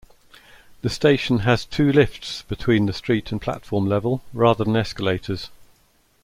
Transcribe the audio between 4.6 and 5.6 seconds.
than escalators.